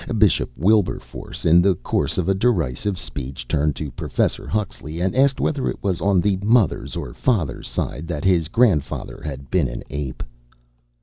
[0.17, 5.39] Bishop Wilberforce, in the course of a derisive speech, turned to Professor Huxley and asked
[5.39, 9.83] whether it was on the mother's or father's side that his grandfather had been an
[9.91, 10.23] ape.